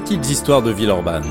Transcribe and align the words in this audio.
Petites 0.00 0.30
histoires 0.30 0.62
de 0.62 0.70
Villeurbanne, 0.70 1.26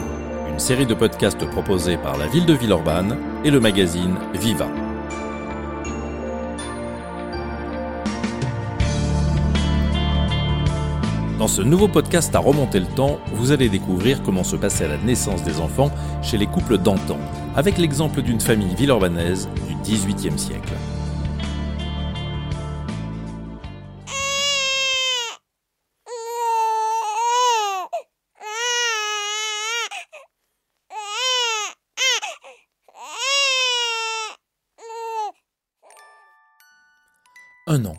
une 0.52 0.60
série 0.60 0.86
de 0.86 0.94
podcasts 0.94 1.46
proposés 1.46 1.96
par 1.96 2.18
la 2.18 2.28
ville 2.28 2.46
de 2.46 2.52
Villeurbanne 2.52 3.18
et 3.46 3.50
le 3.50 3.62
magazine 3.62 4.16
Viva. 4.34 4.68
Dans 11.40 11.48
ce 11.48 11.62
nouveau 11.62 11.88
podcast 11.88 12.36
à 12.36 12.40
remonter 12.40 12.82
le 12.82 12.88
temps, 12.88 13.20
vous 13.32 13.54
allez 13.54 13.70
découvrir 13.70 14.22
comment 14.22 14.44
se 14.44 14.58
passait 14.58 14.90
la 14.90 14.98
naissance 14.98 15.44
des 15.44 15.62
enfants 15.62 15.90
chez 16.22 16.38
les 16.38 16.48
couples 16.48 16.78
d'antan, 16.78 17.20
avec 17.56 17.78
l'exemple 17.78 18.22
d'une 18.22 18.42
famille 18.42 18.76
villeurbanaise 18.76 19.48
du 19.66 19.76
XVIIIe 19.76 20.38
siècle. 20.38 20.74
Un 37.70 37.84
an. 37.84 37.98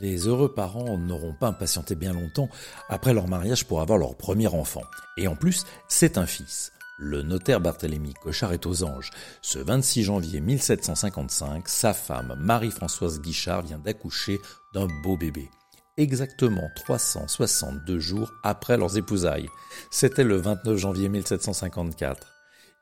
Les 0.00 0.28
heureux 0.28 0.54
parents 0.54 0.96
n'auront 0.96 1.34
pas 1.34 1.48
impatienté 1.48 1.94
bien 1.94 2.14
longtemps 2.14 2.48
après 2.88 3.12
leur 3.12 3.28
mariage 3.28 3.66
pour 3.66 3.82
avoir 3.82 3.98
leur 3.98 4.16
premier 4.16 4.46
enfant. 4.46 4.80
Et 5.18 5.28
en 5.28 5.36
plus, 5.36 5.66
c'est 5.88 6.16
un 6.16 6.24
fils. 6.24 6.72
Le 6.98 7.20
notaire 7.20 7.60
Barthélemy 7.60 8.14
Cochard 8.14 8.54
est 8.54 8.64
aux 8.64 8.82
anges. 8.82 9.10
Ce 9.42 9.58
26 9.58 10.04
janvier 10.04 10.40
1755, 10.40 11.68
sa 11.68 11.92
femme 11.92 12.34
Marie-Françoise 12.38 13.20
Guichard 13.20 13.60
vient 13.60 13.78
d'accoucher 13.78 14.40
d'un 14.72 14.88
beau 15.02 15.18
bébé. 15.18 15.50
Exactement 15.98 16.70
362 16.76 17.98
jours 17.98 18.32
après 18.42 18.78
leurs 18.78 18.96
épousailles. 18.96 19.50
C'était 19.90 20.24
le 20.24 20.36
29 20.36 20.78
janvier 20.78 21.10
1754. 21.10 22.35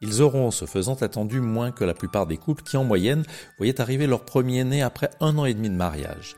Ils 0.07 0.21
auront, 0.21 0.51
ce 0.51 0.67
faisant, 0.67 0.97
attendu 0.97 1.41
moins 1.41 1.71
que 1.71 1.83
la 1.83 1.95
plupart 1.95 2.27
des 2.27 2.37
couples 2.37 2.63
qui, 2.63 2.77
en 2.77 2.85
moyenne, 2.85 3.25
voyaient 3.57 3.81
arriver 3.81 4.07
leur 4.07 4.27
premier-né 4.27 4.83
après 4.83 5.09
un 5.21 5.39
an 5.39 5.47
et 5.47 5.55
demi 5.55 5.71
de 5.71 5.77
mariage. 5.77 6.37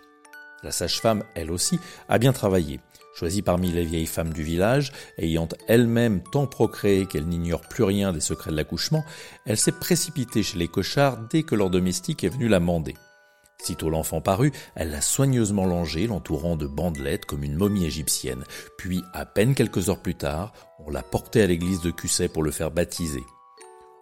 La 0.62 0.70
sage-femme, 0.70 1.24
elle 1.34 1.50
aussi, 1.50 1.80
a 2.08 2.18
bien 2.18 2.32
travaillé. 2.32 2.78
Choisie 3.16 3.42
parmi 3.42 3.72
les 3.72 3.84
vieilles 3.84 4.06
femmes 4.06 4.32
du 4.32 4.44
village, 4.44 4.92
ayant 5.18 5.48
elle-même 5.66 6.22
tant 6.30 6.46
procréé 6.46 7.06
qu'elle 7.06 7.26
n'ignore 7.26 7.62
plus 7.62 7.82
rien 7.82 8.12
des 8.12 8.20
secrets 8.20 8.52
de 8.52 8.56
l'accouchement, 8.56 9.04
elle 9.46 9.58
s'est 9.58 9.72
précipitée 9.72 10.44
chez 10.44 10.58
les 10.58 10.68
cochards 10.68 11.18
dès 11.28 11.42
que 11.42 11.56
leur 11.56 11.68
domestique 11.68 12.22
est 12.22 12.28
venu 12.28 12.46
la 12.46 12.60
mander. 12.60 12.94
Sitôt 13.60 13.90
l'enfant 13.90 14.20
parut, 14.20 14.52
elle 14.76 14.92
l'a 14.92 15.00
soigneusement 15.00 15.66
langé, 15.66 16.06
l'entourant 16.06 16.54
de 16.54 16.68
bandelettes 16.68 17.24
comme 17.24 17.42
une 17.42 17.56
momie 17.56 17.84
égyptienne. 17.84 18.44
Puis, 18.78 19.02
à 19.12 19.26
peine 19.26 19.56
quelques 19.56 19.88
heures 19.88 20.02
plus 20.02 20.14
tard, 20.14 20.52
on 20.78 20.88
l'a 20.88 21.02
porté 21.02 21.42
à 21.42 21.48
l'église 21.48 21.80
de 21.80 21.90
Cusset 21.90 22.28
pour 22.28 22.44
le 22.44 22.52
faire 22.52 22.70
baptiser. 22.70 23.24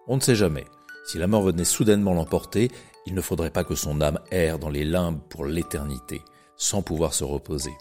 On 0.06 0.16
ne 0.16 0.20
sait 0.20 0.34
jamais. 0.34 0.66
Si 1.06 1.18
la 1.18 1.26
mort 1.26 1.42
venait 1.42 1.64
soudainement 1.64 2.14
l'emporter, 2.14 2.70
il 3.06 3.14
ne 3.14 3.20
faudrait 3.20 3.50
pas 3.50 3.64
que 3.64 3.74
son 3.74 4.00
âme 4.00 4.20
erre 4.30 4.58
dans 4.58 4.70
les 4.70 4.84
limbes 4.84 5.20
pour 5.28 5.44
l'éternité, 5.44 6.22
sans 6.56 6.82
pouvoir 6.82 7.14
se 7.14 7.24
reposer. 7.24 7.72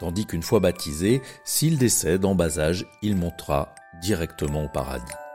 Tandis 0.00 0.26
qu'une 0.26 0.42
fois 0.42 0.60
baptisé, 0.60 1.20
s'il 1.44 1.78
décède 1.78 2.24
en 2.24 2.34
bas 2.34 2.58
âge, 2.58 2.86
il 3.02 3.16
montera 3.16 3.74
directement 4.02 4.64
au 4.64 4.68
paradis. 4.68 5.27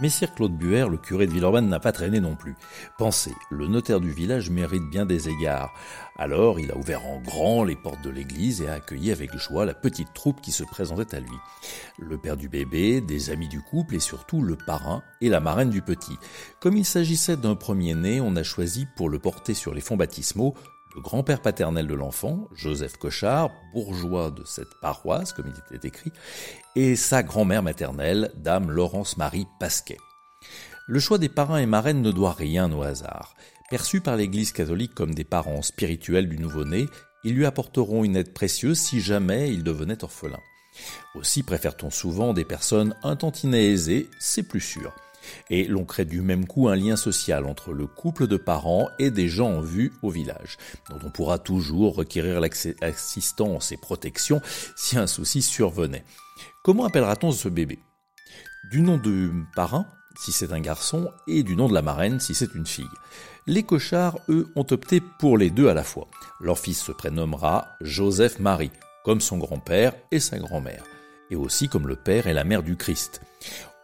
Messire 0.00 0.34
Claude 0.34 0.56
Buer, 0.56 0.88
le 0.88 0.96
curé 0.96 1.26
de 1.26 1.32
Villeurbanne, 1.32 1.68
n'a 1.68 1.78
pas 1.78 1.92
traîné 1.92 2.18
non 2.18 2.34
plus. 2.34 2.56
Pensez, 2.96 3.34
le 3.50 3.66
notaire 3.66 4.00
du 4.00 4.10
village 4.10 4.48
mérite 4.48 4.88
bien 4.90 5.04
des 5.04 5.28
égards. 5.28 5.72
Alors 6.16 6.58
il 6.58 6.70
a 6.70 6.76
ouvert 6.76 7.04
en 7.06 7.20
grand 7.20 7.62
les 7.62 7.76
portes 7.76 8.02
de 8.02 8.10
l'église 8.10 8.62
et 8.62 8.68
a 8.68 8.74
accueilli 8.74 9.12
avec 9.12 9.36
joie 9.36 9.66
la 9.66 9.74
petite 9.74 10.14
troupe 10.14 10.40
qui 10.40 10.50
se 10.50 10.64
présentait 10.64 11.14
à 11.14 11.20
lui. 11.20 11.36
Le 11.98 12.16
père 12.16 12.38
du 12.38 12.48
bébé, 12.48 13.02
des 13.02 13.30
amis 13.30 13.48
du 13.48 13.60
couple 13.60 13.96
et 13.96 14.00
surtout 14.00 14.42
le 14.42 14.56
parrain 14.56 15.02
et 15.20 15.28
la 15.28 15.40
marraine 15.40 15.70
du 15.70 15.82
petit. 15.82 16.16
Comme 16.58 16.76
il 16.76 16.86
s'agissait 16.86 17.36
d'un 17.36 17.54
premier-né, 17.54 18.20
on 18.20 18.34
a 18.36 18.42
choisi 18.42 18.86
pour 18.96 19.10
le 19.10 19.18
porter 19.18 19.52
sur 19.52 19.74
les 19.74 19.82
fonds 19.82 19.96
baptismaux 19.96 20.54
le 20.94 21.00
grand-père 21.00 21.40
paternel 21.40 21.86
de 21.86 21.94
l'enfant, 21.94 22.48
Joseph 22.52 22.96
Cochard, 22.96 23.50
bourgeois 23.72 24.30
de 24.30 24.44
cette 24.44 24.74
paroisse, 24.80 25.32
comme 25.32 25.46
il 25.48 25.76
était 25.76 25.88
écrit, 25.88 26.12
et 26.76 26.96
sa 26.96 27.22
grand-mère 27.22 27.62
maternelle, 27.62 28.30
dame 28.36 28.70
Laurence-Marie 28.70 29.46
Pasquet. 29.58 29.98
Le 30.86 31.00
choix 31.00 31.18
des 31.18 31.28
parrains 31.28 31.58
et 31.58 31.66
marraines 31.66 32.02
ne 32.02 32.10
doit 32.10 32.32
rien 32.32 32.70
au 32.72 32.82
hasard. 32.82 33.34
Perçus 33.70 34.00
par 34.00 34.16
l'Église 34.16 34.52
catholique 34.52 34.94
comme 34.94 35.14
des 35.14 35.24
parents 35.24 35.62
spirituels 35.62 36.28
du 36.28 36.38
nouveau-né, 36.38 36.86
ils 37.24 37.34
lui 37.34 37.46
apporteront 37.46 38.04
une 38.04 38.16
aide 38.16 38.34
précieuse 38.34 38.78
si 38.78 39.00
jamais 39.00 39.52
il 39.52 39.62
devenait 39.62 40.04
orphelin. 40.04 40.40
Aussi 41.14 41.42
préfère-t-on 41.42 41.90
souvent 41.90 42.34
des 42.34 42.44
personnes 42.44 42.94
un 43.02 43.16
tantinet 43.16 43.70
aisées, 43.70 44.10
c'est 44.18 44.42
plus 44.42 44.60
sûr 44.60 44.92
et 45.50 45.64
l'on 45.64 45.84
crée 45.84 46.04
du 46.04 46.20
même 46.20 46.46
coup 46.46 46.68
un 46.68 46.76
lien 46.76 46.96
social 46.96 47.46
entre 47.46 47.72
le 47.72 47.86
couple 47.86 48.26
de 48.26 48.36
parents 48.36 48.88
et 48.98 49.10
des 49.10 49.28
gens 49.28 49.50
en 49.50 49.60
vue 49.60 49.92
au 50.02 50.10
village, 50.10 50.58
dont 50.90 50.98
on 51.04 51.10
pourra 51.10 51.38
toujours 51.38 51.94
requérir 51.94 52.40
l'assistance 52.40 53.72
et 53.72 53.76
protection 53.76 54.40
si 54.76 54.98
un 54.98 55.06
souci 55.06 55.42
survenait. 55.42 56.04
Comment 56.62 56.86
appellera-t-on 56.86 57.32
ce 57.32 57.48
bébé? 57.48 57.78
Du 58.70 58.80
nom 58.80 58.96
de 58.96 59.30
parrain, 59.56 59.86
si 60.20 60.32
c'est 60.32 60.52
un 60.52 60.60
garçon, 60.60 61.10
et 61.26 61.42
du 61.42 61.56
nom 61.56 61.68
de 61.68 61.74
la 61.74 61.82
marraine, 61.82 62.20
si 62.20 62.34
c'est 62.34 62.54
une 62.54 62.66
fille. 62.66 62.84
Les 63.46 63.64
cochards, 63.64 64.18
eux, 64.28 64.46
ont 64.54 64.66
opté 64.70 65.00
pour 65.18 65.36
les 65.36 65.50
deux 65.50 65.68
à 65.68 65.74
la 65.74 65.82
fois. 65.82 66.08
Leur 66.40 66.58
fils 66.58 66.80
se 66.80 66.92
prénommera 66.92 67.66
Joseph 67.80 68.38
Marie, 68.38 68.70
comme 69.04 69.20
son 69.20 69.38
grand-père 69.38 69.94
et 70.12 70.20
sa 70.20 70.38
grand-mère, 70.38 70.84
et 71.30 71.36
aussi 71.36 71.68
comme 71.68 71.88
le 71.88 71.96
père 71.96 72.28
et 72.28 72.34
la 72.34 72.44
mère 72.44 72.62
du 72.62 72.76
Christ 72.76 73.20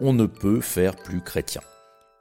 on 0.00 0.12
ne 0.12 0.26
peut 0.26 0.60
faire 0.60 0.96
plus 0.96 1.20
chrétien. 1.20 1.62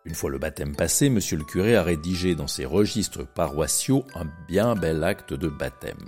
Une 0.06 0.16
fois 0.16 0.30
le 0.30 0.40
baptême 0.40 0.76
passé, 0.76 1.10
monsieur 1.10 1.38
le 1.38 1.44
curé 1.44 1.76
a 1.76 1.84
rédigé 1.84 2.34
dans 2.34 2.48
ses 2.48 2.66
registres 2.66 3.28
paroissiaux 3.28 4.06
un 4.16 4.26
bien 4.48 4.74
bel 4.74 5.04
acte 5.04 5.34
de 5.34 5.50
baptême. 5.50 6.08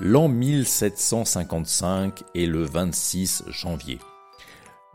L'an 0.00 0.28
1755 0.28 2.24
et 2.34 2.46
le 2.46 2.62
26 2.64 3.44
janvier. 3.48 3.98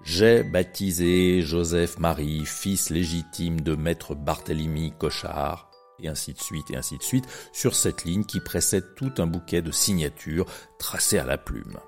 J'ai 0.04 0.44
baptisé 0.44 1.42
Joseph 1.42 1.98
Marie, 1.98 2.46
fils 2.46 2.90
légitime 2.90 3.62
de 3.62 3.76
maître 3.76 4.16
Barthélemy 4.16 4.94
Cochard, 5.00 5.72
et 6.00 6.10
ainsi 6.10 6.34
de 6.34 6.40
suite, 6.40 6.70
et 6.72 6.76
ainsi 6.76 6.98
de 6.98 7.04
suite, 7.04 7.26
sur 7.54 7.74
cette 7.74 8.04
ligne 8.04 8.26
qui 8.26 8.40
précède 8.40 8.96
tout 8.96 9.14
un 9.18 9.28
bouquet 9.28 9.62
de 9.62 9.72
signatures 9.72 10.46
tracées 10.78 11.20
à 11.20 11.26
la 11.26 11.38
plume. 11.38 11.80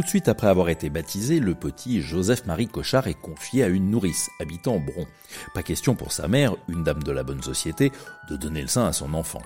Tout 0.00 0.04
de 0.04 0.08
suite 0.08 0.28
après 0.28 0.46
avoir 0.46 0.70
été 0.70 0.88
baptisé, 0.88 1.40
le 1.40 1.54
petit 1.54 2.00
Joseph-Marie 2.00 2.68
Cochard 2.68 3.06
est 3.06 3.20
confié 3.20 3.64
à 3.64 3.68
une 3.68 3.90
nourrice 3.90 4.30
habitant 4.40 4.78
Bron. 4.78 5.06
Pas 5.52 5.62
question 5.62 5.94
pour 5.94 6.10
sa 6.12 6.26
mère, 6.26 6.56
une 6.68 6.84
dame 6.84 7.02
de 7.02 7.12
la 7.12 7.22
bonne 7.22 7.42
société, 7.42 7.92
de 8.30 8.36
donner 8.38 8.62
le 8.62 8.68
sein 8.68 8.86
à 8.86 8.94
son 8.94 9.12
enfant. 9.12 9.42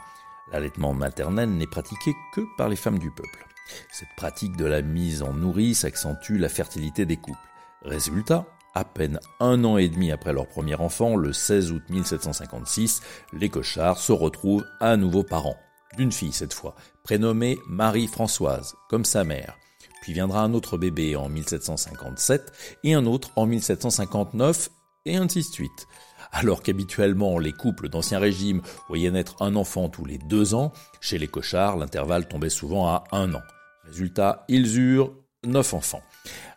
L'allaitement 0.52 0.94
maternel 0.94 1.50
n'est 1.50 1.66
pratiqué 1.66 2.12
que 2.32 2.42
par 2.56 2.68
les 2.68 2.76
femmes 2.76 3.00
du 3.00 3.10
peuple. 3.10 3.48
Cette 3.90 4.14
pratique 4.16 4.56
de 4.56 4.64
la 4.64 4.80
mise 4.80 5.24
en 5.24 5.32
nourrice 5.32 5.84
accentue 5.84 6.38
la 6.38 6.48
fertilité 6.48 7.04
des 7.04 7.16
couples. 7.16 7.36
Résultat, 7.82 8.46
à 8.76 8.84
peine 8.84 9.18
un 9.40 9.64
an 9.64 9.76
et 9.76 9.88
demi 9.88 10.12
après 10.12 10.32
leur 10.32 10.46
premier 10.46 10.76
enfant, 10.76 11.16
le 11.16 11.32
16 11.32 11.72
août 11.72 11.82
1756, 11.90 13.02
les 13.32 13.48
Cochards 13.48 13.98
se 13.98 14.12
retrouvent 14.12 14.64
à 14.78 14.96
nouveau 14.96 15.24
parents. 15.24 15.58
D'une 15.96 16.12
fille 16.12 16.32
cette 16.32 16.54
fois, 16.54 16.76
prénommée 17.02 17.58
Marie-Françoise, 17.66 18.76
comme 18.88 19.04
sa 19.04 19.24
mère. 19.24 19.56
Puis 20.04 20.12
viendra 20.12 20.42
un 20.42 20.52
autre 20.52 20.76
bébé 20.76 21.16
en 21.16 21.30
1757 21.30 22.52
et 22.84 22.92
un 22.92 23.06
autre 23.06 23.30
en 23.36 23.46
1759 23.46 24.68
et 25.06 25.16
ainsi 25.16 25.38
de 25.38 25.44
suite. 25.44 25.86
Alors 26.30 26.62
qu'habituellement 26.62 27.38
les 27.38 27.52
couples 27.52 27.88
d'ancien 27.88 28.18
régime 28.18 28.60
voyaient 28.86 29.10
naître 29.10 29.34
un 29.40 29.56
enfant 29.56 29.88
tous 29.88 30.04
les 30.04 30.18
deux 30.18 30.52
ans, 30.52 30.74
chez 31.00 31.16
les 31.16 31.26
cochards 31.26 31.78
l'intervalle 31.78 32.28
tombait 32.28 32.50
souvent 32.50 32.86
à 32.86 33.04
un 33.12 33.32
an. 33.32 33.40
Résultat, 33.84 34.44
ils 34.48 34.78
eurent 34.78 35.14
neuf 35.46 35.72
enfants. 35.72 36.02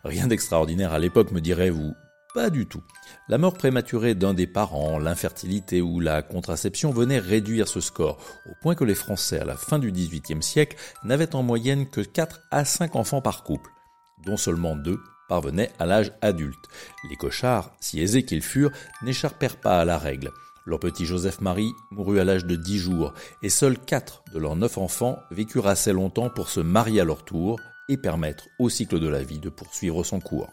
Rien 0.04 0.26
d'extraordinaire 0.26 0.92
à 0.92 0.98
l'époque 0.98 1.32
me 1.32 1.40
direz-vous, 1.40 1.94
pas 2.34 2.50
du 2.50 2.66
tout. 2.66 2.82
La 3.28 3.38
mort 3.38 3.54
prématurée 3.54 4.14
d'un 4.14 4.34
des 4.34 4.46
parents, 4.46 4.98
l'infertilité 4.98 5.80
ou 5.80 6.00
la 6.00 6.22
contraception 6.22 6.90
venaient 6.90 7.18
réduire 7.18 7.68
ce 7.68 7.80
score, 7.80 8.18
au 8.46 8.52
point 8.60 8.74
que 8.74 8.84
les 8.84 8.94
Français 8.94 9.40
à 9.40 9.44
la 9.44 9.56
fin 9.56 9.78
du 9.78 9.92
XVIIIe 9.92 10.42
siècle 10.42 10.76
n'avaient 11.04 11.34
en 11.34 11.42
moyenne 11.42 11.88
que 11.88 12.00
4 12.00 12.40
à 12.50 12.64
5 12.64 12.96
enfants 12.96 13.22
par 13.22 13.44
couple, 13.44 13.70
dont 14.24 14.36
seulement 14.36 14.76
deux 14.76 15.00
parvenaient 15.28 15.72
à 15.78 15.86
l'âge 15.86 16.12
adulte. 16.22 16.68
Les 17.10 17.16
cochards, 17.16 17.72
si 17.80 18.00
aisés 18.00 18.24
qu'ils 18.24 18.42
furent, 18.42 18.72
n'écharpèrent 19.02 19.60
pas 19.60 19.80
à 19.80 19.84
la 19.84 19.98
règle. 19.98 20.32
Leur 20.66 20.80
petit 20.80 21.06
Joseph-Marie 21.06 21.72
mourut 21.90 22.20
à 22.20 22.24
l'âge 22.24 22.44
de 22.44 22.56
10 22.56 22.78
jours, 22.78 23.14
et 23.42 23.48
seuls 23.48 23.78
4 23.78 24.24
de 24.34 24.38
leurs 24.38 24.56
9 24.56 24.78
enfants 24.78 25.18
vécurent 25.30 25.66
assez 25.66 25.92
longtemps 25.92 26.30
pour 26.30 26.48
se 26.48 26.60
marier 26.60 27.00
à 27.00 27.04
leur 27.04 27.24
tour 27.24 27.58
et 27.88 27.96
permettre 27.96 28.48
au 28.58 28.68
cycle 28.68 29.00
de 29.00 29.08
la 29.08 29.22
vie 29.22 29.38
de 29.38 29.48
poursuivre 29.48 30.04
son 30.04 30.20
cours. 30.20 30.52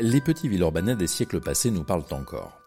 Les 0.00 0.20
petits 0.20 0.48
Villeurbanais 0.48 0.96
des 0.96 1.06
siècles 1.06 1.40
passés 1.40 1.70
nous 1.70 1.84
parlent 1.84 2.02
encore. 2.10 2.58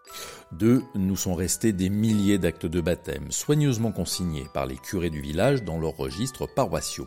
D'eux 0.50 0.82
nous 0.94 1.14
sont 1.14 1.34
restés 1.34 1.74
des 1.74 1.90
milliers 1.90 2.38
d'actes 2.38 2.64
de 2.64 2.80
baptême, 2.80 3.30
soigneusement 3.30 3.92
consignés 3.92 4.46
par 4.54 4.64
les 4.64 4.76
curés 4.76 5.10
du 5.10 5.20
village 5.20 5.62
dans 5.62 5.78
leurs 5.78 5.94
registres 5.96 6.46
paroissiaux. 6.46 7.06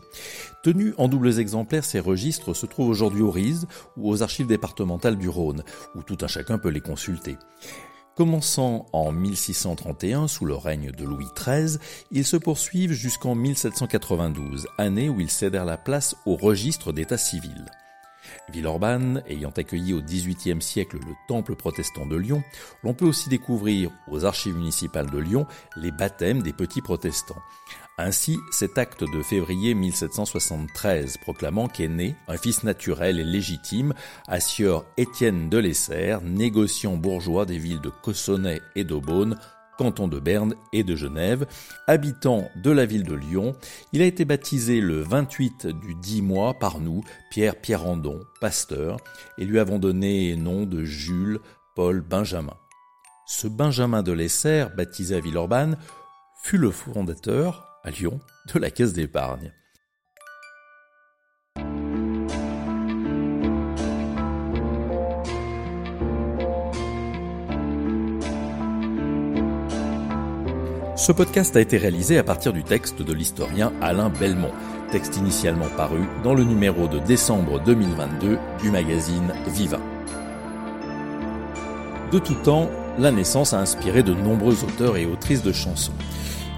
Tenus 0.62 0.94
en 0.96 1.08
doubles 1.08 1.40
exemplaires, 1.40 1.84
ces 1.84 1.98
registres 1.98 2.54
se 2.54 2.66
trouvent 2.66 2.88
aujourd'hui 2.88 3.22
au 3.22 3.32
RISE 3.32 3.66
ou 3.96 4.10
aux 4.10 4.22
archives 4.22 4.46
départementales 4.46 5.18
du 5.18 5.28
Rhône, 5.28 5.64
où 5.96 6.04
tout 6.04 6.18
un 6.20 6.28
chacun 6.28 6.56
peut 6.56 6.68
les 6.68 6.80
consulter. 6.80 7.36
Commençant 8.14 8.86
en 8.92 9.10
1631 9.10 10.28
sous 10.28 10.44
le 10.44 10.54
règne 10.54 10.92
de 10.92 11.04
Louis 11.04 11.26
XIII, 11.34 11.78
ils 12.12 12.26
se 12.26 12.36
poursuivent 12.36 12.92
jusqu'en 12.92 13.34
1792, 13.34 14.68
année 14.78 15.08
où 15.08 15.20
ils 15.20 15.30
cédèrent 15.30 15.64
la 15.64 15.78
place 15.78 16.14
au 16.26 16.36
registre 16.36 16.92
d'état 16.92 17.18
civil. 17.18 17.66
Villeurbanne, 18.50 19.22
ayant 19.26 19.50
accueilli 19.50 19.94
au 19.94 20.02
XVIIIe 20.02 20.62
siècle 20.62 20.98
le 20.98 21.14
temple 21.28 21.56
protestant 21.56 22.06
de 22.06 22.16
Lyon, 22.16 22.42
l'on 22.82 22.94
peut 22.94 23.06
aussi 23.06 23.28
découvrir 23.28 23.90
aux 24.10 24.24
archives 24.24 24.56
municipales 24.56 25.10
de 25.10 25.18
Lyon 25.18 25.46
les 25.76 25.90
baptêmes 25.90 26.42
des 26.42 26.52
petits 26.52 26.82
protestants. 26.82 27.42
Ainsi, 27.98 28.38
cet 28.50 28.78
acte 28.78 29.04
de 29.04 29.22
février 29.22 29.74
1773 29.74 31.18
proclamant 31.18 31.68
qu'est 31.68 31.88
né 31.88 32.16
un 32.26 32.38
fils 32.38 32.64
naturel 32.64 33.20
et 33.20 33.24
légitime 33.24 33.92
à 34.26 34.40
Sieur 34.40 34.86
Étienne 34.96 35.50
de 35.50 35.58
Lesser, 35.58 36.16
négociant 36.24 36.96
bourgeois 36.96 37.44
des 37.44 37.58
villes 37.58 37.82
de 37.82 37.90
Cossonay 37.90 38.62
et 38.74 38.84
d'Aubonne, 38.84 39.38
canton 39.78 40.08
de 40.08 40.18
Berne 40.18 40.54
et 40.72 40.84
de 40.84 40.96
Genève, 40.96 41.46
habitant 41.86 42.50
de 42.56 42.70
la 42.70 42.86
ville 42.86 43.04
de 43.04 43.14
Lyon. 43.14 43.54
Il 43.92 44.02
a 44.02 44.06
été 44.06 44.24
baptisé 44.24 44.80
le 44.80 45.02
28 45.02 45.66
du 45.66 45.94
10 45.94 46.22
mois 46.22 46.54
par 46.54 46.78
nous, 46.78 47.02
Pierre 47.30 47.56
Pierrandon, 47.56 48.20
pasteur, 48.40 48.98
et 49.38 49.44
lui 49.44 49.58
avons 49.58 49.78
donné 49.78 50.36
nom 50.36 50.64
de 50.64 50.84
Jules 50.84 51.40
Paul 51.74 52.00
Benjamin. 52.00 52.56
Ce 53.26 53.46
Benjamin 53.48 54.02
de 54.02 54.12
Lesser, 54.12 54.66
baptisé 54.76 55.16
à 55.16 55.20
Villeurbanne, 55.20 55.78
fut 56.42 56.58
le 56.58 56.70
fondateur, 56.70 57.80
à 57.84 57.90
Lyon, 57.90 58.20
de 58.52 58.58
la 58.58 58.70
Caisse 58.70 58.92
d'épargne. 58.92 59.52
Ce 70.94 71.10
podcast 71.10 71.56
a 71.56 71.60
été 71.60 71.78
réalisé 71.78 72.18
à 72.18 72.22
partir 72.22 72.52
du 72.52 72.64
texte 72.64 73.00
de 73.00 73.14
l'historien 73.14 73.72
Alain 73.80 74.10
Belmont, 74.10 74.52
texte 74.90 75.16
initialement 75.16 75.68
paru 75.74 76.00
dans 76.22 76.34
le 76.34 76.44
numéro 76.44 76.86
de 76.86 76.98
décembre 76.98 77.62
2022 77.64 78.38
du 78.60 78.70
magazine 78.70 79.32
Viva. 79.46 79.80
De 82.12 82.18
tout 82.18 82.34
temps, 82.34 82.68
la 82.98 83.10
naissance 83.10 83.54
a 83.54 83.58
inspiré 83.58 84.02
de 84.02 84.12
nombreux 84.12 84.64
auteurs 84.64 84.98
et 84.98 85.06
autrices 85.06 85.42
de 85.42 85.52
chansons. 85.52 85.94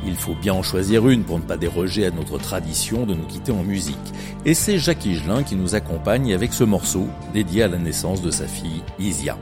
Il 0.05 0.17
faut 0.17 0.35
bien 0.35 0.53
en 0.53 0.65
choisir 0.65 1.09
une 1.09 1.23
pour 1.23 1.39
ne 1.39 1.45
pas 1.45 1.57
déroger 1.57 2.05
à 2.05 2.11
notre 2.11 2.37
tradition 2.37 3.07
de 3.07 3.15
nous 3.15 3.27
quitter 3.27 3.53
en 3.53 3.63
musique. 3.63 3.97
Et 4.45 4.55
c'est 4.55 4.79
Jacques 4.81 5.07
Higelin 5.07 5.45
qui 5.45 5.55
nous 5.55 5.77
accompagne 5.77 6.35
avec 6.35 6.53
ce 6.53 6.65
morceau 6.65 7.07
dédié 7.33 7.63
à 7.63 7.69
la 7.69 7.79
naissance 7.79 8.21
de 8.21 8.33
sa 8.33 8.49
fille 8.49 8.83
Isia. 8.99 9.39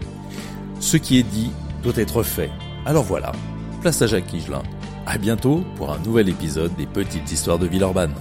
Ce 0.80 0.98
qui 0.98 1.18
est 1.18 1.22
dit 1.22 1.50
doit 1.82 1.96
être 1.96 2.22
fait. 2.22 2.50
Alors 2.84 3.04
voilà, 3.04 3.32
place 3.80 4.02
à 4.02 4.06
Jacques 4.06 4.32
Higelin 4.34 4.62
à 5.06 5.18
bientôt 5.18 5.64
pour 5.76 5.92
un 5.92 5.98
nouvel 5.98 6.28
épisode 6.28 6.74
des 6.76 6.86
Petites 6.86 7.30
Histoires 7.30 7.58
de 7.58 7.66
Villeurbanne. 7.66 8.14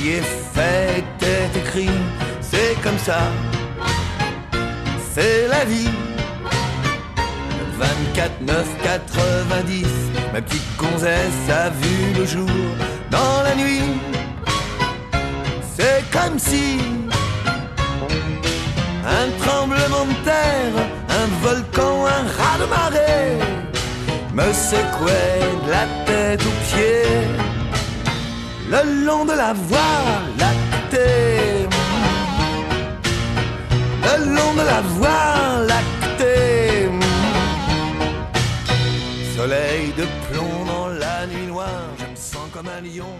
Qui 0.00 0.12
est 0.12 0.22
fait 0.54 1.04
est 1.22 1.56
écrit, 1.58 1.90
c'est 2.40 2.74
comme 2.82 2.98
ça, 2.98 3.20
c'est 5.12 5.46
la 5.48 5.64
vie. 5.64 5.90
24, 7.78 8.40
9, 8.42 8.66
90, 8.82 9.86
ma 10.32 10.42
petite 10.42 10.76
gonzesse 10.76 11.48
a 11.50 11.70
vu 11.70 12.18
le 12.18 12.26
jour 12.26 12.50
dans 13.10 13.42
la 13.42 13.54
nuit. 13.54 13.92
C'est 15.76 16.04
comme 16.10 16.38
si 16.38 16.78
un 19.04 19.26
tremblement 19.42 20.06
de 20.06 20.24
terre, 20.24 20.76
un 21.20 21.26
volcan, 21.42 22.06
un 22.06 22.24
raz 22.36 22.58
de 22.58 22.66
marée 22.66 23.38
me 24.34 24.52
secouait 24.52 25.40
de 25.66 25.70
la 25.70 25.84
tête 26.06 26.42
aux 26.42 26.74
pieds 26.74 27.49
le 28.70 29.04
long 29.04 29.24
de 29.24 29.32
la 29.32 29.52
voie 29.52 29.78
lactée. 30.38 31.66
Le 34.06 34.34
long 34.36 34.52
de 34.54 34.64
la 34.72 34.80
voie 34.96 35.66
lactée. 35.66 36.88
Soleil 39.36 39.92
de 39.96 40.06
plomb 40.26 40.64
dans 40.66 40.88
la 40.88 41.26
nuit 41.26 41.46
noire, 41.46 41.88
je 41.98 42.04
me 42.04 42.16
sens 42.16 42.48
comme 42.52 42.68
un 42.68 42.80
lion 42.80 43.14